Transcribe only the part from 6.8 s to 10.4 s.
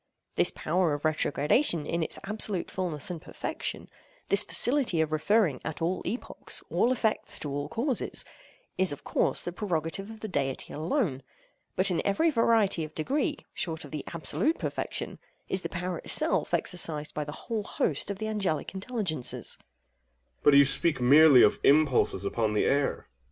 effects to all causes—is of course the prerogative of the